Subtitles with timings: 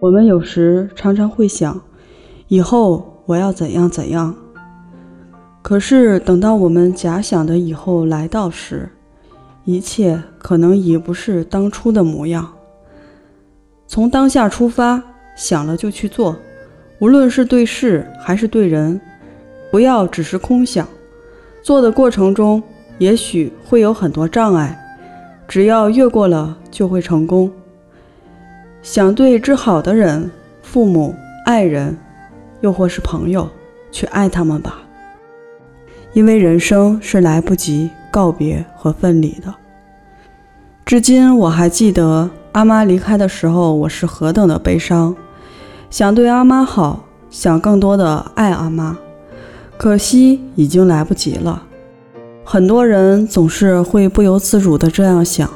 [0.00, 1.80] 我们有时常常会想，
[2.46, 4.32] 以后我要怎样怎样。
[5.60, 8.88] 可是等到我们假想的以后来到时，
[9.64, 12.48] 一切可能已不是当初的模样。
[13.88, 15.02] 从当下出发，
[15.36, 16.36] 想了就去做，
[17.00, 19.00] 无论是对事还是对人，
[19.72, 20.86] 不要只是空想。
[21.60, 22.62] 做的过程中，
[22.98, 24.78] 也许会有很多障碍，
[25.48, 27.50] 只要越过了，就会成功。
[28.82, 30.30] 想对治好的人、
[30.62, 31.14] 父母、
[31.44, 31.96] 爱人，
[32.60, 33.48] 又或是朋友，
[33.90, 34.78] 去爱他们吧。
[36.14, 39.54] 因为人生是来不及告别和分离的。
[40.84, 45.14] 至今我还记得阿妈离开的时候，我是何等的悲伤，
[45.90, 48.96] 想对阿妈好，想更多的爱阿妈，
[49.76, 51.62] 可惜已经来不及了。
[52.42, 55.50] 很多人总是会不由自主的这样想。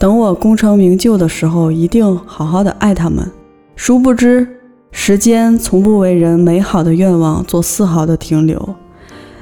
[0.00, 3.30] 等我功成名就的时候，一定好好的爱他们。
[3.76, 4.48] 殊不知，
[4.90, 8.74] 时间从不为人美好的愿望做丝毫的停留。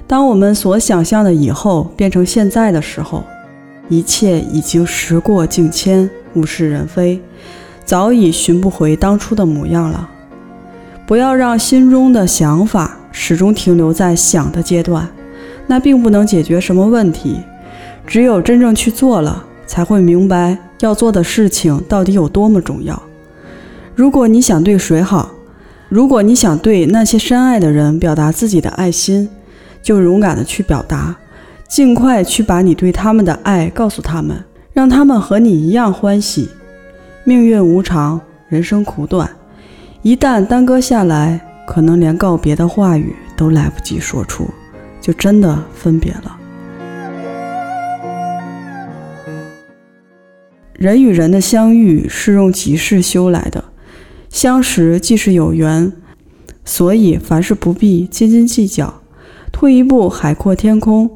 [0.09, 3.23] 当我们所想象的以后变成现在的时候，
[3.89, 7.21] 一切已经时过境迁，物是人非，
[7.85, 10.11] 早已寻不回当初的模样了。
[11.07, 15.09] 不要让心中的想法始终停留在想的阶段，
[15.69, 17.37] 那并不能解决什么问题。
[18.05, 19.45] 只有真正去做了。
[19.69, 23.01] 才会明白要做的事情到底有多么重要。
[23.95, 25.31] 如果你想对谁好，
[25.89, 29.29] 如果你想对那些深爱的人表达自己的爱心，
[29.83, 31.15] 就勇敢的去表达，
[31.69, 36.49] 尽快去把你对他们的爱告诉他们，让他们和你一样欢喜。
[37.25, 39.29] 命运无常，人生苦短，
[40.03, 44.49] 一旦耽搁下来，可能连告别的话语都来不及说出，
[45.01, 46.38] 就真的分别了。
[50.79, 53.65] 人与人的相遇是用几世修来的，
[54.29, 55.93] 相识即是有缘，
[56.65, 59.03] 所以凡事不必斤斤计较，
[59.51, 61.11] 退一步海阔天空。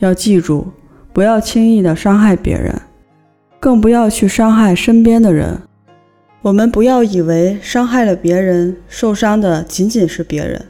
[0.00, 0.72] 要记住，
[1.12, 2.74] 不要轻易的伤害别人，
[3.60, 5.62] 更不要去伤害身边的人。
[6.42, 10.66] 我们不要以为伤害了别人，受伤的仅仅是别人，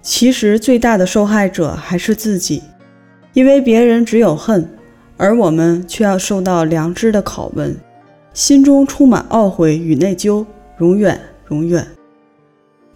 [0.00, 2.62] 其实最大的受害者还是自己，
[3.32, 4.77] 因为别人只有恨。
[5.18, 7.76] 而我们却要受到良知的拷问，
[8.32, 10.46] 心中充满懊悔与内疚，
[10.78, 11.20] 永远
[11.50, 11.86] 永远。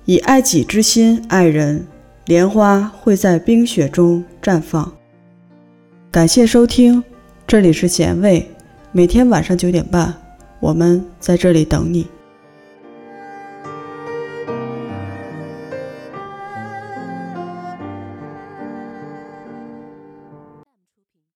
[0.05, 1.85] 以爱己之心爱人，
[2.27, 4.93] 莲花会在冰雪中绽放。
[6.11, 7.03] 感谢收听，
[7.47, 8.49] 这里是咸味，
[8.93, 10.15] 每天晚上九点半，
[10.61, 12.07] 我们在这里等你。